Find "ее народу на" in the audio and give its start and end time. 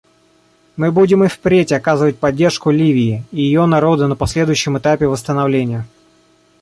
3.43-4.15